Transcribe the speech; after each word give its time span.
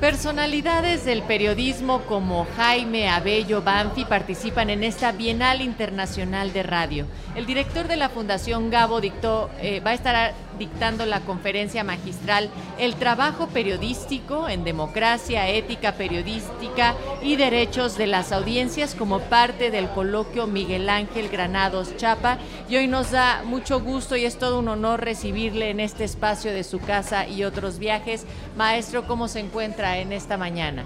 Personalidades 0.00 1.06
del 1.06 1.22
periodismo 1.22 2.02
como 2.02 2.46
Jaime 2.58 3.08
Abello 3.08 3.62
Banfi 3.62 4.04
participan 4.04 4.68
en 4.68 4.84
esta 4.84 5.10
Bienal 5.10 5.62
Internacional 5.62 6.52
de 6.52 6.62
Radio. 6.62 7.06
El 7.34 7.46
director 7.46 7.88
de 7.88 7.96
la 7.96 8.10
Fundación 8.10 8.68
Gabo 8.68 9.00
dictó, 9.00 9.48
eh, 9.58 9.80
va 9.80 9.92
a 9.92 9.94
estar 9.94 10.34
dictando 10.58 11.04
la 11.04 11.20
conferencia 11.20 11.84
magistral 11.84 12.48
El 12.78 12.94
trabajo 12.94 13.48
periodístico 13.48 14.48
en 14.48 14.64
democracia, 14.64 15.48
ética 15.48 15.92
periodística 15.92 16.94
y 17.22 17.36
derechos 17.36 17.96
de 17.96 18.06
las 18.06 18.32
audiencias 18.32 18.94
como 18.94 19.20
parte 19.20 19.70
del 19.70 19.88
coloquio 19.88 20.46
Miguel 20.46 20.88
Ángel 20.88 21.28
Granados 21.28 21.96
Chapa. 21.96 22.38
Y 22.68 22.76
hoy 22.76 22.86
nos 22.86 23.10
da 23.10 23.42
mucho 23.44 23.80
gusto 23.80 24.16
y 24.16 24.24
es 24.24 24.38
todo 24.38 24.58
un 24.58 24.68
honor 24.68 25.02
recibirle 25.02 25.70
en 25.70 25.80
este 25.80 26.04
espacio 26.04 26.52
de 26.52 26.64
su 26.64 26.80
casa 26.80 27.26
y 27.26 27.44
otros 27.44 27.78
viajes. 27.78 28.26
Maestro, 28.56 29.06
¿cómo 29.06 29.28
se 29.28 29.40
encuentra 29.40 29.85
en 29.94 30.12
esta 30.12 30.36
mañana? 30.36 30.84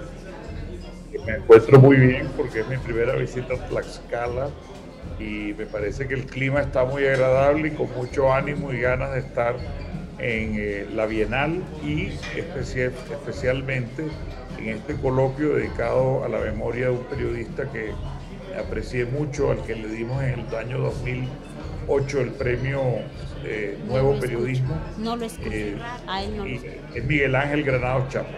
Me 1.26 1.36
encuentro 1.36 1.80
muy 1.80 1.96
bien 1.96 2.28
porque 2.36 2.60
es 2.60 2.68
mi 2.68 2.76
primera 2.76 3.14
visita 3.16 3.54
a 3.54 3.68
Tlaxcala 3.68 4.48
y 5.18 5.54
me 5.56 5.66
parece 5.66 6.06
que 6.06 6.14
el 6.14 6.26
clima 6.26 6.60
está 6.60 6.84
muy 6.84 7.06
agradable 7.06 7.68
y 7.68 7.70
con 7.72 7.92
mucho 7.94 8.32
ánimo 8.32 8.72
y 8.72 8.80
ganas 8.80 9.12
de 9.12 9.20
estar 9.20 9.56
en 10.18 10.54
eh, 10.56 10.86
la 10.94 11.06
Bienal 11.06 11.62
y 11.82 12.08
especial, 12.36 12.92
especialmente 13.10 14.04
en 14.58 14.68
este 14.68 14.94
coloquio 14.94 15.54
dedicado 15.54 16.24
a 16.24 16.28
la 16.28 16.38
memoria 16.38 16.86
de 16.86 16.92
un 16.92 17.04
periodista 17.04 17.70
que 17.72 17.92
aprecié 18.58 19.06
mucho, 19.06 19.50
al 19.50 19.62
que 19.64 19.74
le 19.74 19.88
dimos 19.88 20.22
en 20.22 20.40
el 20.40 20.54
año 20.54 20.78
2008 20.78 22.20
el 22.20 22.30
premio 22.32 22.80
eh, 23.44 23.78
Nuevo 23.86 24.18
Periodismo. 24.20 24.78
No 24.98 25.16
lo 25.16 25.24
eh, 25.26 25.78
Es 26.94 27.04
Miguel 27.04 27.34
Ángel 27.34 27.64
Granado 27.64 28.06
Chapa. 28.10 28.28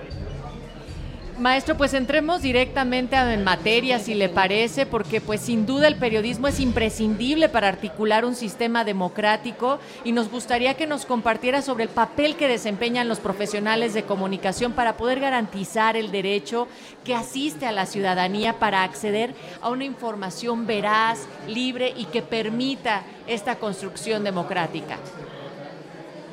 Maestro, 1.43 1.77
pues 1.77 1.93
entremos 1.93 2.41
directamente 2.41 3.17
en 3.17 3.43
materia, 3.43 3.99
si 3.99 4.15
le 4.15 4.29
parece, 4.29 4.87
porque 4.87 5.21
pues 5.21 5.41
sin 5.41 5.67
duda 5.67 5.89
el 5.89 5.97
periodismo 5.97 6.47
es 6.47 6.61
imprescindible 6.61 7.49
para 7.49 7.67
articular 7.67 8.25
un 8.25 8.37
sistema 8.37 8.85
democrático 8.85 9.81
y 10.05 10.13
nos 10.13 10.31
gustaría 10.31 10.75
que 10.75 10.87
nos 10.87 11.05
compartiera 11.05 11.61
sobre 11.61 11.83
el 11.83 11.91
papel 11.91 12.37
que 12.37 12.47
desempeñan 12.47 13.09
los 13.09 13.19
profesionales 13.19 13.93
de 13.93 14.05
comunicación 14.05 14.71
para 14.73 14.97
poder 14.97 15.19
garantizar 15.19 15.97
el 15.97 16.13
derecho 16.13 16.69
que 17.03 17.17
asiste 17.17 17.67
a 17.67 17.73
la 17.73 17.87
ciudadanía 17.87 18.61
para 18.61 18.85
acceder 18.85 19.35
a 19.61 19.71
una 19.71 19.85
información 19.85 20.69
veraz, 20.69 21.27
libre 21.49 21.93
y 21.97 22.05
que 22.05 22.23
permita 22.23 23.03
esta 23.27 23.57
construcción 23.57 24.23
democrática. 24.23 24.97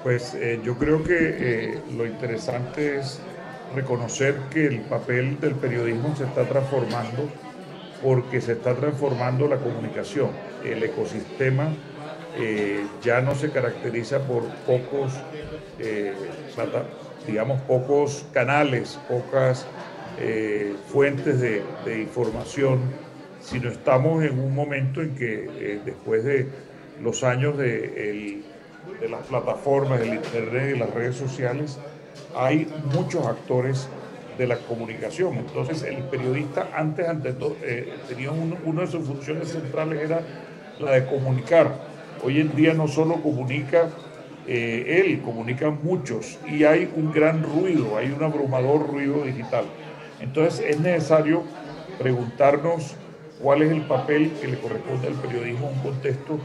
Pues 0.04 0.36
eh, 0.36 0.62
yo 0.64 0.78
creo 0.78 1.04
que 1.04 1.18
eh, 1.20 1.82
lo 1.98 2.06
interesante 2.06 3.00
es 3.00 3.20
reconocer 3.76 4.36
que 4.52 4.66
el 4.66 4.82
papel 4.82 5.40
del 5.40 5.56
periodismo 5.56 6.16
se 6.16 6.24
está 6.24 6.44
transformando 6.46 7.30
porque 8.02 8.42
se 8.42 8.54
está 8.54 8.76
transformando 8.76 9.48
la 9.48 9.58
comunicación. 9.58 10.30
El 10.64 10.84
ecosistema 10.84 11.70
eh, 12.38 12.86
ya 13.02 13.22
no 13.22 13.36
se 13.36 13.52
caracteriza 13.52 14.20
por 14.20 14.44
pocos, 14.66 15.14
eh, 15.80 16.14
digamos, 17.28 17.62
pocos 17.62 18.26
canales, 18.34 19.00
pocas 19.10 19.66
eh, 20.20 20.76
fuentes 20.88 21.42
de, 21.42 21.64
información, 22.02 22.80
sino 23.42 23.70
estamos 23.70 24.24
en 24.24 24.40
un 24.40 24.54
momento 24.54 25.02
en 25.02 25.16
que 25.16 25.82
después 25.86 26.24
de 26.24 26.48
los 27.02 27.24
años 27.24 27.58
de, 27.58 28.44
de 29.00 29.10
las 29.10 29.26
plataformas, 29.28 30.00
del 30.00 30.16
Internet 30.16 30.76
y 30.76 30.80
las 30.80 30.94
redes 30.94 31.16
sociales, 31.16 31.80
hay 32.36 32.68
muchos 32.94 33.26
actores 33.26 33.88
de 34.38 34.48
la 34.48 34.58
comunicación. 34.58 35.38
Entonces, 35.38 35.84
el 35.84 35.98
periodista 36.04 36.70
antes, 36.74 37.08
ante 37.08 37.34
todo, 37.34 37.58
eh, 37.62 37.94
tenía 38.08 38.32
una 38.32 38.82
de 38.82 38.88
sus 38.88 39.06
funciones 39.06 39.50
centrales 39.50 40.02
era 40.02 40.22
la 40.80 40.92
de 40.92 41.06
comunicar. 41.06 41.72
Hoy 42.24 42.40
en 42.40 42.56
día 42.56 42.74
no 42.74 42.88
solo 42.88 43.16
comunica 43.22 43.90
eh, 44.48 45.04
él, 45.06 45.22
comunican 45.22 45.80
muchos 45.84 46.40
y 46.50 46.64
hay 46.64 46.92
un 46.96 47.12
gran 47.12 47.44
ruido, 47.44 47.98
hay 47.98 48.12
un 48.12 48.24
abrumador 48.24 48.88
ruido 48.90 49.24
digital. 49.24 49.66
Entonces, 50.22 50.66
es 50.66 50.80
necesario 50.80 51.44
preguntarnos 51.98 52.96
cuál 53.42 53.62
es 53.62 53.72
el 53.72 53.82
papel 53.82 54.32
que 54.42 54.48
le 54.48 54.58
corresponde 54.58 55.08
al 55.08 55.16
periodismo 55.16 55.70
en 55.70 55.78
un 55.78 55.84
contexto 55.84 56.40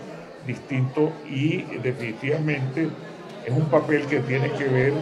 distinto 0.47 1.12
y 1.31 1.62
definitivamente 1.83 2.89
es 3.47 3.53
un 3.53 3.67
papel 3.67 4.06
que 4.06 4.21
tiene 4.21 4.50
que 4.53 4.65
ver 4.65 4.93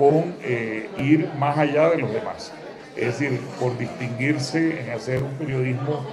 con 0.00 0.34
eh, 0.42 0.88
ir 0.96 1.28
más 1.38 1.58
allá 1.58 1.90
de 1.90 1.98
los 1.98 2.10
demás. 2.10 2.54
Es 2.96 3.18
decir, 3.18 3.38
por 3.60 3.76
distinguirse 3.76 4.80
en 4.80 4.90
hacer 4.92 5.22
un 5.22 5.34
periodismo 5.34 6.06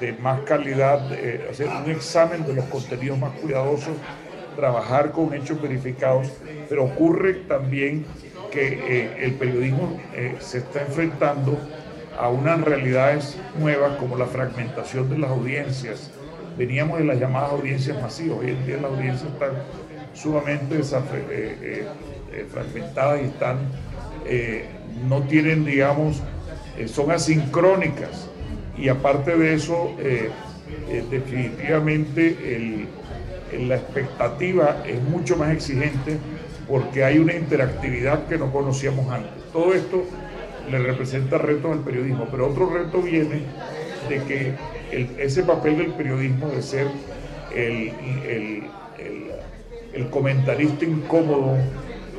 de 0.00 0.14
más 0.14 0.40
calidad, 0.40 1.12
eh, 1.12 1.46
hacer 1.50 1.68
un 1.68 1.90
examen 1.90 2.46
de 2.46 2.54
los 2.54 2.64
contenidos 2.64 3.18
más 3.18 3.32
cuidadosos, 3.32 3.92
trabajar 4.56 5.12
con 5.12 5.34
hechos 5.34 5.60
verificados, 5.60 6.32
pero 6.70 6.84
ocurre 6.84 7.34
también 7.46 8.06
que 8.50 8.68
eh, 8.68 9.16
el 9.20 9.34
periodismo 9.34 10.00
se 10.40 10.58
está 10.58 10.80
enfrentando 10.80 11.58
a 12.18 12.30
unas 12.30 12.58
realidades 12.62 13.36
nuevas 13.58 13.98
como 13.98 14.16
la 14.16 14.26
fragmentación 14.26 15.10
de 15.10 15.18
las 15.18 15.30
audiencias. 15.30 16.10
Veníamos 16.60 16.98
de 16.98 17.06
las 17.06 17.18
llamadas 17.18 17.52
audiencias 17.52 17.98
masivas, 18.02 18.40
hoy 18.40 18.50
en 18.50 18.66
día 18.66 18.76
las 18.76 18.90
audiencias 18.92 19.32
están 19.32 19.52
sumamente 20.12 20.82
eh, 21.30 21.86
fragmentadas 22.52 23.22
y 23.22 23.24
están, 23.24 23.56
eh, 24.26 24.66
no 25.08 25.22
tienen, 25.22 25.64
digamos, 25.64 26.20
eh, 26.76 26.86
son 26.86 27.12
asincrónicas. 27.12 28.28
Y 28.76 28.90
aparte 28.90 29.38
de 29.38 29.54
eso, 29.54 29.96
definitivamente 31.10 32.86
la 33.58 33.76
expectativa 33.76 34.82
es 34.86 35.00
mucho 35.02 35.38
más 35.38 35.52
exigente 35.52 36.18
porque 36.68 37.04
hay 37.04 37.16
una 37.18 37.36
interactividad 37.36 38.26
que 38.26 38.36
no 38.36 38.52
conocíamos 38.52 39.10
antes. 39.10 39.32
Todo 39.50 39.72
esto 39.72 40.04
le 40.70 40.78
representa 40.78 41.38
retos 41.38 41.72
al 41.72 41.80
periodismo, 41.82 42.28
pero 42.30 42.48
otro 42.48 42.68
reto 42.68 43.00
viene 43.00 43.44
de 44.10 44.22
que 44.24 44.79
ese 44.90 45.42
papel 45.42 45.78
del 45.78 45.92
periodismo 45.92 46.48
de 46.48 46.62
ser 46.62 46.86
el, 47.54 47.92
el 49.92 50.10
comentarista 50.10 50.84
incómodo 50.84 51.56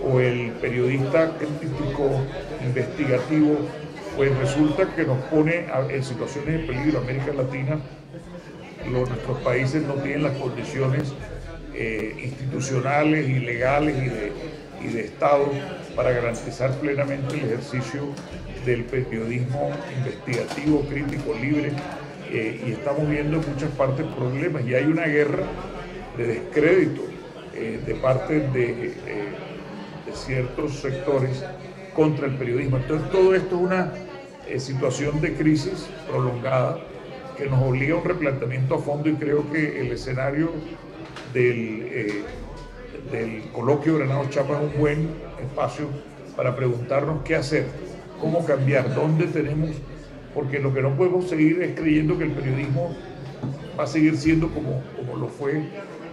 o 0.03 0.19
el 0.19 0.51
periodista 0.53 1.31
crítico 1.37 2.09
investigativo, 2.63 3.57
pues 4.15 4.35
resulta 4.37 4.93
que 4.95 5.03
nos 5.03 5.17
pone 5.25 5.65
en 5.89 6.03
situaciones 6.03 6.61
de 6.61 6.67
peligro. 6.67 6.99
América 6.99 7.33
Latina, 7.33 7.79
los, 8.91 9.09
nuestros 9.09 9.37
países 9.39 9.83
no 9.83 9.93
tienen 9.95 10.23
las 10.23 10.37
condiciones 10.37 11.13
eh, 11.73 12.13
institucionales 12.23 13.29
y 13.29 13.39
legales 13.39 13.95
y 13.97 14.09
de, 14.09 14.31
y 14.83 14.93
de 14.93 15.01
Estado 15.05 15.49
para 15.95 16.11
garantizar 16.11 16.71
plenamente 16.79 17.35
el 17.35 17.45
ejercicio 17.45 18.07
del 18.65 18.83
periodismo 18.85 19.71
investigativo, 19.97 20.81
crítico, 20.81 21.33
libre. 21.39 21.71
Eh, 22.31 22.61
y 22.65 22.71
estamos 22.71 23.09
viendo 23.09 23.37
en 23.41 23.49
muchas 23.49 23.71
partes 23.71 24.05
problemas 24.07 24.65
y 24.65 24.73
hay 24.73 24.85
una 24.85 25.05
guerra 25.05 25.43
de 26.17 26.27
descrédito 26.27 27.01
eh, 27.53 27.79
de 27.85 27.95
parte 27.95 28.39
de 28.39 28.93
ciertos 30.13 30.79
sectores 30.79 31.43
contra 31.95 32.27
el 32.27 32.35
periodismo. 32.35 32.77
Entonces 32.77 33.09
todo 33.11 33.35
esto 33.35 33.55
es 33.55 33.61
una 33.61 33.91
eh, 34.47 34.59
situación 34.59 35.21
de 35.21 35.33
crisis 35.33 35.87
prolongada 36.09 36.79
que 37.37 37.45
nos 37.47 37.61
obliga 37.63 37.95
a 37.95 37.97
un 37.97 38.05
replanteamiento 38.05 38.75
a 38.75 38.79
fondo 38.79 39.09
y 39.09 39.15
creo 39.15 39.49
que 39.51 39.81
el 39.81 39.91
escenario 39.91 40.51
del, 41.33 41.87
eh, 41.91 42.23
del 43.11 43.43
coloquio 43.51 43.97
Granado 43.97 44.25
Chapa 44.29 44.57
es 44.57 44.73
un 44.73 44.79
buen 44.79 45.09
espacio 45.41 45.87
para 46.35 46.55
preguntarnos 46.55 47.23
qué 47.23 47.35
hacer, 47.35 47.65
cómo 48.19 48.45
cambiar, 48.45 48.93
dónde 48.93 49.25
tenemos, 49.27 49.71
porque 50.33 50.59
lo 50.59 50.73
que 50.73 50.81
no 50.81 50.95
podemos 50.95 51.27
seguir 51.29 51.61
es 51.61 51.75
creyendo 51.75 52.17
que 52.17 52.25
el 52.25 52.31
periodismo 52.31 52.95
va 53.79 53.83
a 53.83 53.87
seguir 53.87 54.17
siendo 54.17 54.49
como, 54.49 54.81
como 54.95 55.17
lo 55.17 55.27
fue 55.27 55.63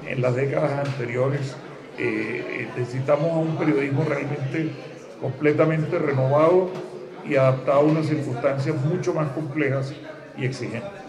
en 0.06 0.23
las 0.23 0.35
décadas 0.35 0.87
anteriores 0.87 1.55
eh, 1.99 2.69
necesitamos 2.76 3.32
a 3.32 3.38
un 3.38 3.56
periodismo 3.56 4.05
realmente 4.05 4.70
completamente 5.20 5.99
renovado 5.99 6.70
y 7.29 7.35
adaptado 7.35 7.81
a 7.81 7.82
unas 7.82 8.06
circunstancias 8.06 8.76
mucho 8.85 9.12
más 9.15 9.31
complejas 9.32 9.93
y 10.37 10.44
exigentes. 10.44 11.07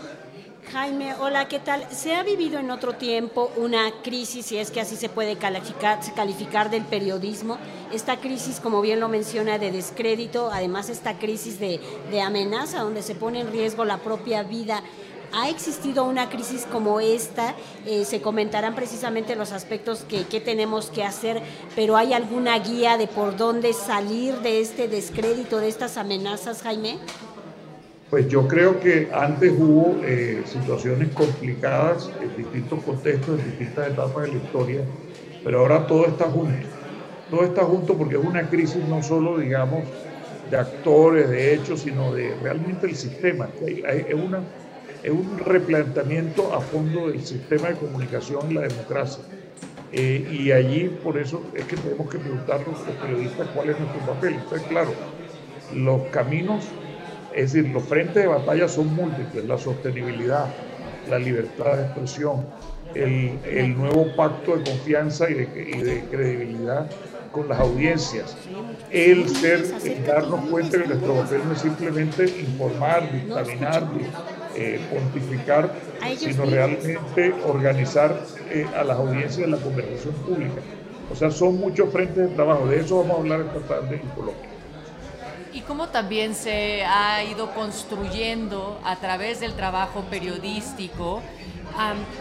Jaime, 0.72 1.16
hola, 1.16 1.48
¿qué 1.48 1.58
tal? 1.58 1.84
¿Se 1.90 2.16
ha 2.16 2.22
vivido 2.22 2.60
en 2.60 2.70
otro 2.70 2.94
tiempo 2.94 3.52
una 3.58 3.92
crisis, 4.04 4.46
si 4.46 4.58
es 4.60 4.70
que 4.70 4.80
así 4.80 4.98
se 4.98 5.10
puede 5.10 5.36
calificar, 5.36 6.00
calificar 6.16 6.70
del 6.70 6.86
periodismo? 6.86 7.58
Esta 7.92 8.18
crisis, 8.18 8.60
como 8.60 8.80
bien 8.80 9.00
lo 9.00 9.10
menciona, 9.10 9.58
de 9.58 9.72
descrédito, 9.72 10.52
además 10.54 10.90
esta 10.90 11.18
crisis 11.18 11.60
de, 11.60 11.82
amenaza, 12.22 12.84
donde 12.84 13.02
se 13.02 13.16
pone 13.16 13.40
en 13.40 13.52
riesgo 13.52 13.84
la 13.84 13.98
propia 13.98 14.44
vida 14.44 14.84
¿Ha 15.32 15.50
existido 15.50 16.06
una 16.06 16.28
crisis 16.28 16.66
como 16.66 17.00
esta? 17.00 17.54
Eh, 17.86 18.04
se 18.04 18.20
comentarán 18.20 18.74
precisamente 18.74 19.36
los 19.36 19.52
aspectos 19.52 20.04
que, 20.04 20.24
tenemos 20.40 20.90
que 20.90 21.04
hacer, 21.04 21.44
pero 21.76 21.98
¿hay 21.98 22.14
alguna 22.14 22.58
guía 22.58 22.98
de 22.98 23.06
por 23.06 23.38
dónde 23.38 23.74
salir 23.74 24.40
de 24.40 24.60
este 24.60 24.88
descrédito, 24.88 25.60
de 25.60 25.68
estas 25.68 25.98
amenazas, 25.98 26.64
Jaime? 26.64 26.98
Pues 28.10 28.28
yo 28.28 28.48
creo 28.48 28.80
que 28.80 29.10
antes 29.14 29.52
hubo 29.52 30.02
eh, 30.04 30.42
situaciones 30.46 31.10
complicadas 31.10 32.12
en 32.22 32.36
distintos 32.36 32.84
contextos, 32.84 33.40
en 33.40 33.46
distintas 33.46 33.90
etapas 33.90 34.24
de 34.24 34.32
la 34.32 34.44
historia, 34.44 34.82
pero 35.44 35.60
ahora 35.60 35.86
todo 35.86 36.08
está 36.08 36.26
junto. 36.26 36.66
Todo 37.30 37.44
está 37.44 37.64
junto 37.64 37.96
porque 37.96 38.16
es 38.16 38.24
una 38.24 38.50
crisis 38.50 38.84
no 38.88 39.04
solo, 39.04 39.38
digamos, 39.38 39.84
de 40.50 40.58
actores, 40.58 41.30
de 41.30 41.54
hechos, 41.54 41.82
sino 41.82 42.12
de 42.12 42.34
realmente 42.42 42.88
el 42.88 42.96
sistema. 42.96 43.48
Es, 43.66 44.16
una, 44.16 44.40
es 45.04 45.12
un 45.12 45.38
replanteamiento 45.38 46.54
a 46.54 46.62
fondo 46.62 47.10
del 47.10 47.24
sistema 47.24 47.70
de 47.70 47.76
comunicación 47.76 48.50
y 48.50 48.56
la 48.56 48.62
democracia. 48.62 49.24
Eh, 49.92 50.28
y 50.32 50.52
allí, 50.52 50.90
por 51.04 51.18
eso, 51.18 51.44
es 51.54 51.66
que 51.66 51.76
tenemos 51.76 52.10
que 52.10 52.18
preguntarnos 52.18 52.80
los 52.88 52.96
periodistas 52.98 53.48
cuál 53.50 53.70
es 53.70 53.80
nuestro 53.80 54.02
papel. 54.06 54.34
Entonces, 54.34 54.68
claro, 54.68 54.92
los 55.74 56.04
caminos, 56.08 56.66
es 57.36 57.54
decir, 57.54 57.72
los 57.72 57.84
frentes 57.84 58.16
de 58.16 58.28
batalla 58.28 58.68
son 58.68 58.94
múltiples, 58.96 59.46
la 59.46 59.58
sostenibilidad, 59.58 60.48
la 61.10 61.20
libertad 61.20 61.78
de 61.78 61.84
expresión, 61.84 62.46
el, 62.94 63.38
el 63.46 63.78
nuevo 63.78 64.16
pacto 64.16 64.58
de 64.58 64.64
confianza 64.64 65.30
y 65.30 65.36
de, 65.36 65.46
de 65.46 66.04
credibilidad 66.10 66.90
con 67.32 67.48
las 67.48 67.60
audiencias. 67.60 68.36
El 68.90 69.30
ser, 69.30 69.64
darnos 70.06 70.50
cuenta 70.50 70.82
que 70.82 70.88
nuestro 70.88 71.16
papel 71.16 71.42
no 71.46 71.54
es 71.54 71.62
simplemente 71.62 72.26
informar, 72.26 73.12
dictaminar, 73.12 73.84
eh, 74.56 74.80
pontificar, 74.92 75.72
sino 76.18 76.46
realmente 76.46 77.34
organizar 77.46 78.20
eh, 78.50 78.66
a 78.76 78.84
las 78.84 78.98
audiencias 78.98 79.40
en 79.40 79.52
la 79.52 79.58
conversación 79.58 80.14
pública. 80.16 80.62
O 81.12 81.16
sea, 81.16 81.32
son 81.32 81.60
muchos 81.60 81.92
frentes 81.92 82.30
de 82.30 82.36
trabajo. 82.36 82.68
De 82.68 82.80
eso 82.80 82.98
vamos 82.98 83.18
a 83.18 83.20
hablar 83.20 83.42
esta 83.42 83.60
tarde 83.60 84.00
en 84.02 84.10
Colombia. 84.10 84.49
Y 85.54 85.62
cómo 85.62 85.90
también 85.90 86.36
se 86.36 86.84
ha 86.86 87.24
ido 87.24 87.54
construyendo 87.54 88.80
a 88.84 88.98
través 88.98 89.40
del 89.40 89.54
trabajo 89.54 90.04
periodístico 90.10 91.22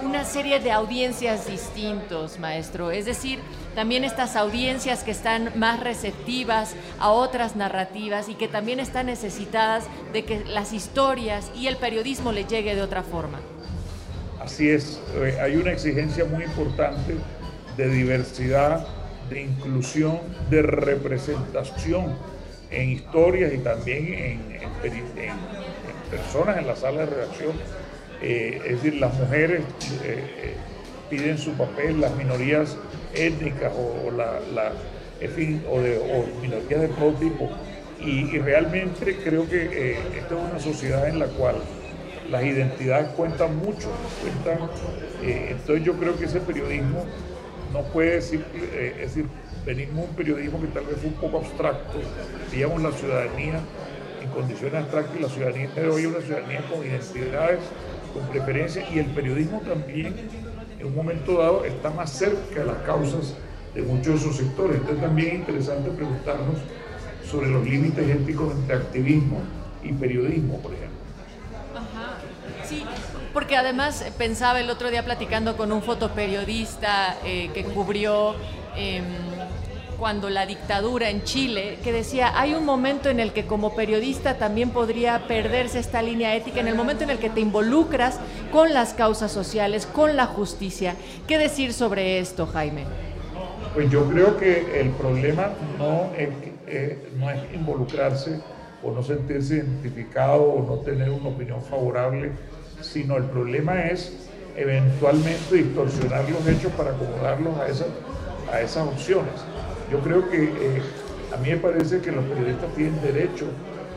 una 0.05 0.25
serie 0.25 0.61
de 0.61 0.71
audiencias 0.71 1.47
distintos, 1.47 2.39
maestro. 2.39 2.91
Es 2.91 3.07
decir, 3.07 3.41
también 3.75 4.05
estas 4.05 4.37
audiencias 4.37 5.03
que 5.03 5.11
están 5.11 5.53
más 5.57 5.81
receptivas 5.81 6.75
a 6.99 7.11
otras 7.11 7.57
narrativas 7.57 8.29
y 8.29 8.35
que 8.35 8.49
también 8.49 8.79
están 8.79 9.07
necesitadas 9.07 9.85
de 10.13 10.25
que 10.25 10.45
las 10.45 10.73
historias 10.73 11.51
y 11.57 11.67
el 11.67 11.77
periodismo 11.77 12.33
le 12.33 12.45
llegue 12.45 12.75
de 12.75 12.83
otra 12.83 13.03
forma. 13.03 13.41
Así 14.41 14.69
es, 14.69 15.01
eh, 15.17 15.39
hay 15.43 15.57
una 15.57 15.73
exigencia 15.73 16.25
muy 16.25 16.45
importante 16.45 17.17
de 17.77 17.89
diversidad, 17.89 18.87
de 19.29 19.43
inclusión, 19.43 20.21
de 20.51 20.63
representación 20.63 22.17
en 22.71 22.91
historias 22.91 23.53
y 23.53 23.59
también 23.59 24.15
en, 24.15 24.59
personas 26.11 26.59
en 26.59 26.67
la 26.67 26.77
sala 26.77 27.01
de 27.01 27.07
redacción. 27.07 27.53
Eh, 28.21 28.61
es 28.65 28.83
decir, 28.83 28.95
las 29.01 29.15
mujeres 29.15 29.63
eh, 30.05 30.55
piden 31.09 31.39
su 31.39 31.53
papel, 31.53 32.01
las 32.01 32.15
minorías 32.17 32.77
étnicas 33.15 33.73
o, 33.75 34.11
fin, 35.35 35.63
o, 35.69 35.81
de, 35.81 36.01
minorías 36.41 36.81
de 36.81 36.89
todo 36.89 37.13
tipo. 37.15 37.49
Y, 38.01 38.39
realmente 38.39 39.17
creo 39.25 39.49
que 39.49 39.63
eh, 39.65 39.99
esta 40.17 40.35
es 40.35 40.51
una 40.51 40.61
sociedad 40.61 41.09
en 41.09 41.19
la 41.19 41.27
cual 41.27 41.57
las 42.31 42.45
identidades 42.45 43.09
cuentan 43.17 43.57
mucho. 43.57 43.89
Cuentan, 44.23 44.69
eh, 45.23 45.49
entonces 45.51 45.85
yo 45.85 45.95
creo 45.95 46.17
que 46.17 46.27
ese 46.27 46.41
periodismo 46.41 47.05
no 47.73 47.83
puede 47.93 48.19
eh, 48.19 48.95
decir, 49.01 49.27
venimos 49.69 50.09
un 50.09 50.17
periodismo 50.17 50.59
que 50.63 50.69
tal 50.69 50.87
vez 50.87 50.97
fue 50.97 51.11
un 51.11 51.17
poco 51.17 51.39
abstracto, 51.39 51.99
digamos 52.51 52.83
la 52.83 52.91
ciudadanía 52.91 53.61
en 54.23 54.31
condiciones 54.31 54.83
abstractas 54.83 55.17
y 55.19 55.23
la 55.23 55.29
ciudadanía 55.29 55.69
de 55.69 55.89
hoy 55.91 56.03
es 56.03 56.09
una 56.09 56.21
ciudadanía 56.21 56.63
con 56.71 56.87
identidades, 56.87 57.61
con 58.15 58.27
preferencias 58.29 58.91
y 58.91 58.99
el 58.99 59.07
periodismo 59.07 59.61
también 59.61 60.15
en 60.79 60.87
un 60.87 60.95
momento 60.95 61.39
dado 61.39 61.67
está 61.67 61.91
más 61.91 62.11
cerca 62.11 62.61
de 62.61 62.65
las 62.65 62.79
causas 62.79 63.35
de 63.75 63.83
muchos 63.83 64.07
de 64.07 64.15
esos 64.15 64.37
sectores. 64.37 64.77
Entonces 64.77 65.03
también 65.03 65.29
es 65.29 65.35
interesante 65.35 65.91
preguntarnos 65.91 66.57
sobre 67.31 67.51
los 67.51 67.63
límites 67.63 68.09
éticos 68.09 68.55
entre 68.55 68.77
activismo 68.77 69.43
y 69.83 69.93
periodismo, 69.93 70.63
por 70.63 70.73
ejemplo. 70.73 70.97
Ajá. 71.75 72.17
Sí, 72.67 72.85
porque 73.35 73.55
además 73.59 74.03
pensaba 74.17 74.61
el 74.61 74.71
otro 74.71 74.91
día 74.91 75.05
platicando 75.05 75.59
con 75.59 75.73
un 75.73 75.83
fotoperiodista 75.83 77.19
eh, 77.23 77.51
que 77.53 77.65
cubrió... 77.65 78.35
Em, 78.75 79.28
cuando 79.99 80.31
la 80.31 80.47
dictadura 80.47 81.11
en 81.11 81.25
Chile, 81.25 81.79
que 81.83 81.93
decía, 81.93 82.39
hay 82.39 82.55
un 82.55 82.65
momento 82.65 83.11
en 83.11 83.19
el 83.19 83.33
que 83.33 83.47
como 83.47 83.75
periodista 83.75 84.39
también 84.39 84.71
podría 84.71 85.27
perderse 85.27 85.81
esta 85.81 86.03
línea 86.03 86.37
ética, 86.37 86.61
en 86.61 86.69
el 86.69 86.77
momento 86.77 87.03
en 87.03 87.11
el 87.11 87.19
que 87.19 87.31
te 87.31 87.41
involucras 87.41 88.21
con 88.53 88.73
las 88.73 88.95
causas 88.95 89.33
sociales, 89.33 89.87
con 89.87 90.17
la 90.17 90.27
justicia. 90.27 90.95
¿Qué 91.27 91.37
decir 91.37 91.73
sobre 91.73 92.21
esto, 92.21 92.47
Jaime? 92.47 92.85
Pues 93.75 93.91
yo 93.91 94.09
creo 94.09 94.39
que 94.39 94.81
el 94.81 94.91
problema 94.91 95.51
no 95.79 96.13
es, 96.17 96.29
eh, 96.69 97.11
no 97.19 97.31
es 97.31 97.41
involucrarse 97.53 98.41
o 98.85 98.93
no 98.93 99.03
sentirse 99.03 99.57
identificado 99.57 100.45
o 100.45 100.65
no 100.65 100.77
tener 100.83 101.11
una 101.11 101.31
opinión 101.31 101.61
favorable, 101.63 102.31
sino 102.81 103.17
el 103.17 103.25
problema 103.25 103.81
es 103.83 104.29
eventualmente 104.57 105.57
distorsionar 105.57 106.29
los 106.31 106.47
hechos 106.47 106.73
para 106.73 106.91
acomodarlos 106.91 107.59
a 107.59 107.67
esas, 107.67 107.89
a 108.53 108.61
esas 108.61 108.87
opciones. 108.87 109.35
Yo 109.91 110.01
creo 110.01 110.29
que 110.29 110.45
eh, 110.45 110.83
a 111.33 111.37
mí 111.39 111.51
me 111.51 111.57
parece 111.57 112.01
que 112.01 112.13
los 112.13 112.25
periodistas 112.25 112.75
tienen 112.75 113.01
derecho 113.01 113.47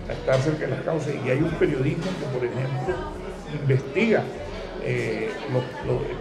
a 0.09 0.13
estar 0.13 0.39
cerca 0.39 0.65
de 0.65 0.71
las 0.71 0.81
causas 0.81 1.13
y 1.25 1.29
hay 1.29 1.39
un 1.39 1.51
periodismo 1.51 2.05
que, 2.05 2.25
por 2.37 2.45
ejemplo, 2.45 2.95
investiga, 3.61 4.23
eh, 4.83 5.29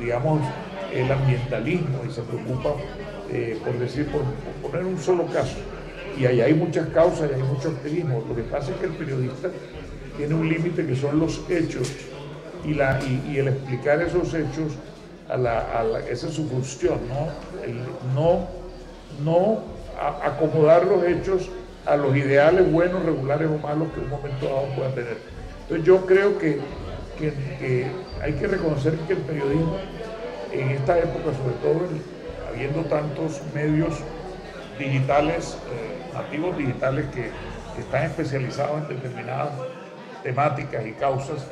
digamos, 0.00 0.40
el 0.92 1.10
ambientalismo 1.10 2.02
y 2.08 2.12
se 2.12 2.22
preocupa, 2.22 2.74
eh, 3.30 3.58
por 3.64 3.78
decir, 3.78 4.08
por, 4.08 4.22
poner 4.70 4.84
un 4.84 4.98
solo 4.98 5.26
caso. 5.26 5.56
Y 6.18 6.26
ahí 6.26 6.40
hay 6.40 6.54
muchas 6.54 6.88
causas 6.88 7.30
y 7.30 7.34
hay 7.34 7.42
mucho 7.42 7.68
activismo. 7.68 8.24
Lo 8.28 8.34
que 8.34 8.42
pasa 8.42 8.72
es 8.72 8.76
que 8.78 8.86
el 8.86 8.92
periodista 8.92 9.50
tiene 10.16 10.34
un 10.34 10.48
límite 10.48 10.84
que 10.84 10.96
son 10.96 11.20
los 11.20 11.48
hechos 11.48 11.92
y, 12.64 12.74
la, 12.74 12.98
y, 13.02 13.38
el 13.38 13.48
explicar 13.48 14.02
esos 14.02 14.34
hechos, 14.34 14.72
a 15.28 15.36
la, 15.36 16.00
esa 16.10 16.26
es 16.26 16.34
su 16.34 16.48
función, 16.48 16.98
¿no? 17.08 17.28
El, 17.64 17.78
no 18.14 18.59
no 19.24 19.62
acomodar 20.24 20.86
los 20.86 21.04
hechos 21.04 21.50
a 21.86 21.96
los 21.96 22.16
ideales 22.16 22.70
buenos, 22.70 23.04
regulares 23.04 23.48
o 23.48 23.58
malos 23.58 23.88
que 23.92 24.00
un 24.00 24.08
momento 24.08 24.46
dado 24.46 24.66
pueda 24.76 24.90
tener. 24.94 25.18
Entonces 25.62 25.86
yo 25.86 26.06
creo 26.06 26.38
que, 26.38 26.60
hay 28.22 28.32
que 28.32 28.46
reconocer 28.46 28.94
que 29.06 29.12
el 29.12 29.18
periodismo 29.20 29.76
en 30.52 30.70
esta 30.70 30.98
época, 30.98 31.32
sobre 31.36 31.54
todo 31.62 31.86
habiendo 32.48 32.82
tantos 32.84 33.40
medios 33.54 33.94
digitales, 34.78 35.58
eh, 35.70 36.14
nativos 36.14 36.56
digitales 36.56 37.06
que, 37.14 37.30
están 37.78 38.04
especializados 38.04 38.82
en 38.82 38.88
determinadas 38.88 39.50
temáticas 40.22 40.84
y 40.84 40.92
causas, 40.92 41.46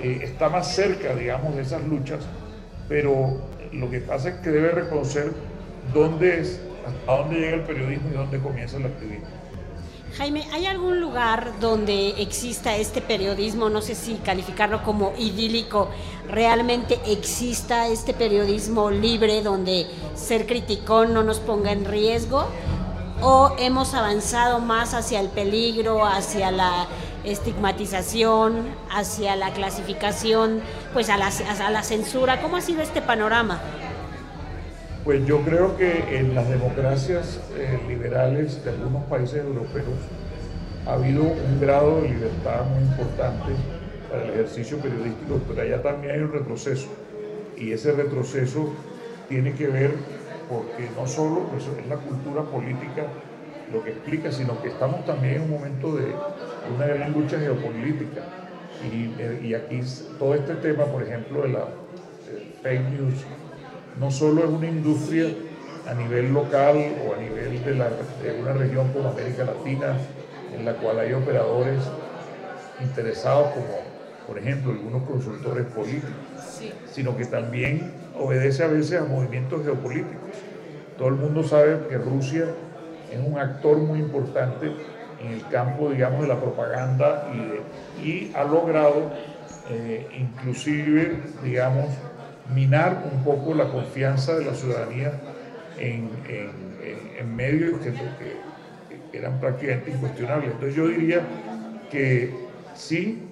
eh, 0.00 0.20
está 0.22 0.48
más 0.48 0.72
cerca, 0.72 1.12
digamos, 1.14 1.56
de 1.56 1.62
esas 1.62 1.82
luchas, 1.84 2.20
pero 2.88 3.40
lo 3.72 3.90
que 3.90 3.98
pasa 4.00 4.28
es 4.28 4.34
que 4.36 4.50
debe 4.50 4.70
reconocer 4.70 5.32
dónde 5.92 6.40
es 6.40 6.60
a 7.06 7.16
dónde 7.16 7.40
llega 7.40 7.56
el 7.56 7.62
periodismo 7.62 8.08
y 8.10 8.14
dónde 8.14 8.38
comienza 8.38 8.76
el 8.76 8.86
activismo. 8.86 9.26
Jaime, 10.18 10.46
¿hay 10.52 10.66
algún 10.66 11.00
lugar 11.00 11.52
donde 11.58 12.10
exista 12.20 12.76
este 12.76 13.00
periodismo, 13.00 13.70
no 13.70 13.80
sé 13.80 13.94
si 13.94 14.14
calificarlo 14.16 14.82
como 14.82 15.14
idílico, 15.18 15.88
realmente 16.28 17.00
exista 17.06 17.88
este 17.88 18.12
periodismo 18.12 18.90
libre 18.90 19.40
donde 19.40 19.86
ser 20.14 20.46
criticón 20.46 21.14
no 21.14 21.22
nos 21.22 21.40
ponga 21.40 21.72
en 21.72 21.86
riesgo? 21.86 22.46
¿O 23.22 23.56
hemos 23.58 23.94
avanzado 23.94 24.58
más 24.58 24.92
hacia 24.92 25.18
el 25.18 25.28
peligro, 25.28 26.04
hacia 26.04 26.50
la 26.50 26.88
estigmatización, 27.24 28.66
hacia 28.90 29.34
la 29.36 29.54
clasificación, 29.54 30.60
pues 30.92 31.08
a 31.08 31.16
la, 31.16 31.28
a 31.28 31.70
la 31.70 31.82
censura? 31.82 32.42
¿Cómo 32.42 32.56
ha 32.56 32.60
sido 32.60 32.82
este 32.82 33.00
panorama? 33.00 33.62
Pues 35.02 35.24
yo 35.26 35.42
creo 35.44 35.76
que 35.76 36.18
en 36.18 36.34
las 36.34 36.48
democracias 36.48 37.48
eh, 37.50 37.82
liberales 37.86 38.62
de 38.62 38.70
algunos 38.70 39.08
países 39.08 39.40
europeos 39.44 40.12
ha 40.84 40.94
habido 40.94 41.24
un 41.24 41.58
grado 41.58 42.02
de 42.02 42.08
libertad 42.10 42.66
muy 42.66 42.84
importante 42.84 43.66
para 44.08 44.22
el 44.24 44.30
ejercicio 44.30 44.80
periodístico, 44.80 45.44
pero 45.46 45.62
allá 45.62 45.82
también 45.82 46.14
hay 46.14 46.20
un 46.22 46.32
retroceso. 46.32 47.04
Y 47.54 47.72
ese 47.72 47.92
retroceso 47.92 48.86
tiene 49.26 49.54
que 49.54 49.68
ver 49.68 50.14
porque 50.46 50.90
no 50.90 51.06
solo 51.06 51.50
pues, 51.50 51.66
es 51.68 51.86
la 51.86 52.02
cultura 52.02 52.48
política 52.50 53.24
lo 53.66 53.82
que 53.82 53.90
explica, 53.92 54.32
sino 54.32 54.60
que 54.60 54.68
estamos 54.68 55.04
también 55.04 55.36
en 55.36 55.42
un 55.42 55.50
momento 55.50 55.96
de 55.96 56.28
una 56.62 56.86
gran 56.86 57.12
lucha 57.12 57.38
geopolítica. 57.40 58.34
Y, 58.78 59.20
y 59.20 59.54
aquí 59.54 59.80
todo 60.18 60.34
este 60.34 60.56
tema, 60.56 60.90
por 60.90 61.02
ejemplo, 61.02 61.42
de 61.42 61.48
la 61.50 61.82
fake 62.62 62.88
news, 62.90 63.28
no 63.98 64.10
solo 64.10 64.44
es 64.44 64.50
una 64.50 64.68
industria 64.68 65.26
a 65.88 65.94
nivel 65.94 66.32
local 66.32 66.76
o 67.06 67.14
a 67.14 67.18
nivel 67.18 67.64
de, 67.64 67.74
la, 67.74 67.88
de 67.88 68.40
una 68.40 68.52
región 68.52 68.92
como 68.92 69.10
América 69.10 69.44
Latina, 69.44 69.96
en 70.56 70.64
la 70.64 70.74
cual 70.74 71.00
hay 71.00 71.12
operadores 71.12 71.80
interesados 72.80 73.48
como, 73.48 73.80
por 74.26 74.38
ejemplo, 74.38 74.72
algunos 74.72 75.02
consultores 75.02 75.66
políticos, 75.66 76.10
sino 76.90 77.16
que 77.16 77.26
también 77.26 77.92
obedece 78.18 78.64
a 78.64 78.68
veces 78.68 79.00
a 79.00 79.04
movimientos 79.04 79.64
geopolíticos. 79.64 80.36
Todo 80.98 81.08
el 81.08 81.14
mundo 81.14 81.42
sabe 81.42 81.86
que 81.88 81.98
Rusia 81.98 82.46
es 83.10 83.18
un 83.26 83.38
actor 83.38 83.78
muy 83.78 83.98
importante 83.98 84.72
en 85.20 85.32
el 85.32 85.46
campo, 85.48 85.90
digamos, 85.90 86.22
de 86.22 86.28
la 86.28 86.40
propaganda 86.40 87.30
y, 88.02 88.06
y 88.06 88.32
ha 88.34 88.44
logrado 88.44 89.10
eh, 89.70 90.06
inclusive, 90.18 91.20
digamos, 91.42 91.86
minar 92.54 93.04
un 93.12 93.24
poco 93.24 93.54
la 93.54 93.68
confianza 93.70 94.36
de 94.36 94.44
la 94.44 94.54
ciudadanía 94.54 95.12
en, 95.78 96.10
en, 96.28 97.36
medios 97.36 97.80
que, 97.80 97.92
eran 99.16 99.40
prácticamente 99.40 99.90
incuestionables. 99.90 100.52
Entonces 100.52 100.74
yo 100.74 100.88
diría 100.88 101.20
que 101.90 102.34
sí, 102.74 103.22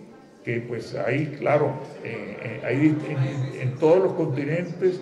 que 0.44 0.60
pues 0.60 0.94
ahí, 0.94 1.36
claro, 1.38 1.74
eh, 2.04 2.60
hay, 2.64 2.96
en, 3.60 3.74
todos 3.76 3.98
los 4.02 4.12
continentes 4.14 5.00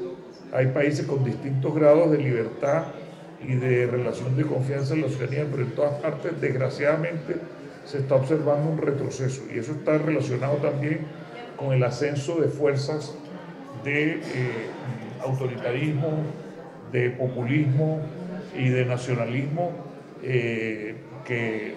hay 0.52 0.68
países 0.68 1.06
con 1.06 1.24
distintos 1.24 1.74
grados 1.74 2.10
de 2.10 2.18
libertad 2.18 2.84
y 3.46 3.54
de 3.54 3.86
relación 3.86 4.36
de 4.36 4.44
confianza 4.44 4.94
en 4.94 5.02
la 5.02 5.08
ciudadanía, 5.08 5.46
pero 5.50 5.62
en 5.62 5.70
todas 5.72 5.94
partes, 6.00 6.40
desgraciadamente, 6.40 7.36
se 7.84 7.98
está 7.98 8.16
observando 8.16 8.70
un 8.70 8.78
retroceso 8.78 9.42
y 9.52 9.58
eso 9.58 9.72
está 9.72 9.98
relacionado 9.98 10.56
también 10.56 11.06
con 11.56 11.72
el 11.72 11.82
ascenso 11.82 12.40
de 12.40 12.48
fuerzas 12.48 13.14
de 13.84 14.12
eh, 14.12 14.20
autoritarismo, 15.24 16.22
de 16.92 17.10
populismo 17.10 18.00
y 18.56 18.68
de 18.68 18.84
nacionalismo 18.84 19.72
eh, 20.22 20.96
que 21.26 21.74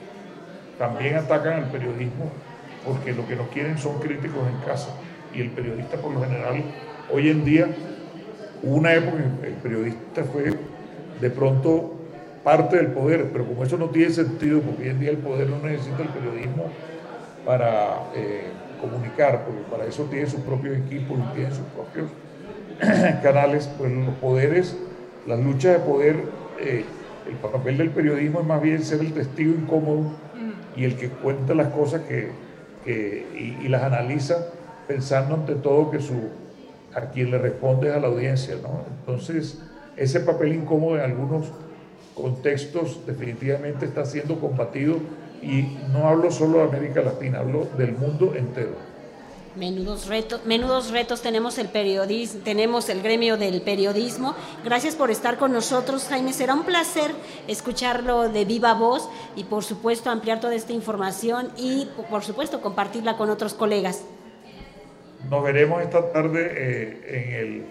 también 0.77 1.15
atacan 1.15 1.63
al 1.63 1.71
periodismo 1.71 2.31
porque 2.85 3.13
lo 3.13 3.27
que 3.27 3.35
no 3.35 3.47
quieren 3.49 3.77
son 3.77 3.99
críticos 3.99 4.41
en 4.47 4.57
casa. 4.67 4.95
Y 5.33 5.41
el 5.41 5.49
periodista 5.49 5.97
por 5.97 6.13
lo 6.13 6.21
general 6.21 6.63
hoy 7.11 7.29
en 7.29 7.45
día 7.45 7.67
una 8.63 8.93
época 8.93 9.17
el 9.43 9.53
periodista 9.53 10.23
fue 10.23 10.53
de 11.19 11.29
pronto 11.29 11.97
parte 12.43 12.77
del 12.77 12.87
poder, 12.87 13.29
pero 13.31 13.45
como 13.45 13.63
eso 13.63 13.77
no 13.77 13.89
tiene 13.89 14.11
sentido, 14.11 14.61
porque 14.61 14.83
hoy 14.83 14.89
en 14.89 14.99
día 14.99 15.11
el 15.11 15.17
poder 15.17 15.47
no 15.49 15.59
necesita 15.59 16.01
el 16.01 16.09
periodismo 16.09 16.71
para 17.45 18.03
eh, 18.15 18.45
comunicar, 18.81 19.45
porque 19.45 19.61
para 19.69 19.85
eso 19.85 20.03
tiene 20.05 20.27
sus 20.27 20.41
propios 20.41 20.77
equipos 20.77 21.17
y 21.19 21.35
tiene 21.35 21.49
sus 21.51 21.65
propios 21.67 22.09
canales, 23.23 23.69
pues 23.77 23.91
los 23.91 24.15
poderes, 24.15 24.75
las 25.27 25.39
luchas 25.39 25.73
de 25.73 25.79
poder, 25.79 26.15
eh, 26.59 26.83
el 27.29 27.35
papel 27.35 27.77
del 27.77 27.91
periodismo 27.91 28.41
es 28.41 28.45
más 28.45 28.61
bien 28.61 28.83
ser 28.83 29.01
el 29.01 29.13
testigo 29.13 29.53
incómodo 29.53 30.01
mm. 30.01 30.79
y 30.79 30.85
el 30.85 30.97
que 30.97 31.09
cuenta 31.09 31.53
las 31.53 31.67
cosas 31.67 32.01
que, 32.01 32.31
y, 32.85 33.67
las 33.67 33.83
analiza 33.83 34.47
pensando 34.87 35.35
ante 35.35 35.55
todo 35.55 35.91
que 35.91 35.99
su, 35.99 36.15
a 36.93 37.01
quien 37.11 37.31
le 37.31 37.37
responde 37.37 37.89
es 37.89 37.95
a 37.95 37.99
la 37.99 38.07
audiencia. 38.07 38.55
¿no? 38.61 38.83
Entonces, 38.99 39.61
ese 39.95 40.19
papel 40.21 40.53
incómodo 40.53 40.95
en 40.95 41.03
algunos 41.03 41.51
contextos 42.15 43.05
definitivamente 43.05 43.85
está 43.85 44.05
siendo 44.05 44.39
combatido 44.39 44.97
y 45.41 45.77
no 45.91 46.07
hablo 46.07 46.31
solo 46.31 46.59
de 46.59 46.63
América 46.65 47.01
Latina, 47.01 47.39
hablo 47.39 47.67
del 47.77 47.93
mundo 47.93 48.33
entero. 48.35 48.91
Menudos 49.55 50.07
retos, 50.07 50.45
menudos 50.45 50.91
retos 50.91 51.21
tenemos 51.21 51.57
el 51.57 51.67
periodismo, 51.67 52.39
tenemos 52.41 52.87
el 52.87 53.01
gremio 53.01 53.35
del 53.35 53.61
periodismo. 53.61 54.33
Gracias 54.63 54.95
por 54.95 55.11
estar 55.11 55.37
con 55.37 55.51
nosotros, 55.51 56.07
Jaime. 56.07 56.31
Será 56.31 56.53
un 56.53 56.63
placer 56.63 57.11
escucharlo 57.49 58.29
de 58.29 58.45
viva 58.45 58.73
voz 58.75 59.09
y 59.35 59.43
por 59.43 59.65
supuesto 59.65 60.09
ampliar 60.09 60.39
toda 60.39 60.55
esta 60.55 60.71
información 60.71 61.49
y 61.57 61.89
por 62.09 62.23
supuesto 62.23 62.61
compartirla 62.61 63.17
con 63.17 63.29
otros 63.29 63.53
colegas. 63.53 64.05
Nos 65.29 65.43
veremos 65.43 65.81
esta 65.81 66.13
tarde 66.13 66.49
eh, 66.55 67.01
en, 67.07 67.33
el, 67.33 67.65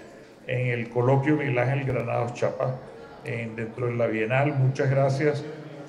en 0.47 0.67
el 0.81 0.91
coloquio 0.91 1.37
Miguel 1.37 1.59
Ángel 1.59 1.85
Granados 1.85 2.35
Chapa 2.35 2.77
dentro 3.25 3.87
de 3.87 3.95
la 3.95 4.07
Bienal. 4.07 4.53
Muchas 4.55 4.91
gracias 4.91 5.43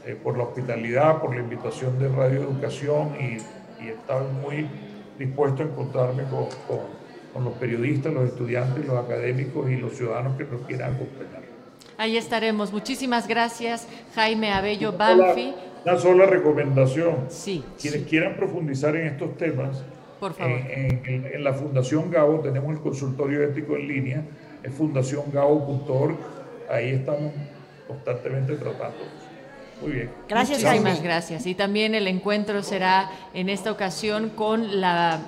eh, 0.05 0.17
por 0.21 0.35
la 0.35 0.45
hospitalidad, 0.45 1.21
por 1.21 1.35
la 1.35 1.41
invitación 1.41 1.99
de 1.99 2.07
Radio 2.07 2.41
Educación 2.41 3.15
y, 3.19 3.83
y 3.83 3.89
estamos 3.89 4.31
muy 4.33 4.67
dispuesto 5.19 5.61
a 5.61 5.65
encontrarme 5.67 6.23
con, 6.23 6.47
con, 7.33 7.43
los 7.43 7.53
periodistas, 7.53 8.11
los 8.11 8.29
estudiantes, 8.29 8.85
los 8.85 8.97
académicos 8.97 9.69
y 9.69 9.77
los 9.77 9.93
ciudadanos 9.93 10.37
que 10.37 10.43
nos 10.45 10.61
quieran 10.61 10.95
acompañar. 10.95 11.43
Ahí 11.97 12.17
estaremos. 12.17 12.73
Muchísimas 12.73 13.27
gracias, 13.27 13.87
Jaime 14.15 14.51
Abello 14.51 14.91
Banfi. 14.91 15.53
Una, 15.85 15.97
sola 15.99 16.25
recomendación. 16.25 17.27
Sí. 17.29 17.63
Quienes 17.79 18.07
quieran 18.07 18.35
profundizar 18.35 18.95
en 18.95 19.07
estos 19.07 19.37
temas, 19.37 19.83
por 20.19 20.33
favor. 20.33 20.57
En, 20.67 21.25
en, 21.31 21.43
la 21.43 21.53
Fundación 21.53 22.09
Gabo 22.09 22.39
tenemos 22.39 22.71
el 22.71 22.81
consultorio 22.81 23.43
ético 23.43 23.75
en 23.75 23.87
línea, 23.87 24.23
es 24.63 24.73
fundaciongabo.org. 24.73 26.17
Ahí 26.69 26.89
estamos 26.89 27.33
constantemente 27.87 28.55
tratando. 28.55 29.30
Muy 29.81 29.91
bien. 29.91 30.11
Gracias, 30.29 30.63
Muchísimas 30.63 31.01
gracias. 31.01 31.45
Y 31.45 31.55
también 31.55 31.95
el 31.95 32.07
encuentro 32.07 32.61
será 32.63 33.09
en 33.33 33.49
esta 33.49 33.71
ocasión 33.71 34.29
con 34.29 34.79
la 34.79 35.19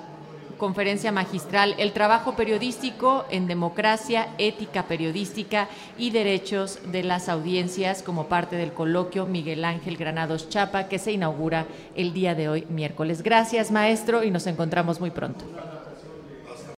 conferencia 0.54 1.12
magistral 1.12 1.74
El 1.78 1.92
trabajo 1.92 2.36
periodístico 2.36 3.24
en 3.30 3.46
democracia, 3.46 4.28
ética 4.38 4.84
periodística 4.84 5.68
y 5.98 6.10
derechos 6.10 6.78
de 6.90 7.02
las 7.02 7.28
audiencias 7.28 8.02
como 8.02 8.28
parte 8.28 8.56
del 8.56 8.72
coloquio 8.72 9.26
Miguel 9.26 9.64
Ángel 9.64 9.96
Granados 9.96 10.48
Chapa 10.48 10.88
que 10.88 10.98
se 10.98 11.12
inaugura 11.12 11.66
el 11.96 12.14
día 12.14 12.34
de 12.34 12.48
hoy, 12.48 12.66
miércoles. 12.70 13.22
Gracias, 13.22 13.70
maestro, 13.70 14.24
y 14.24 14.30
nos 14.30 14.46
encontramos 14.46 15.00
muy 15.00 15.10
pronto. 15.10 15.44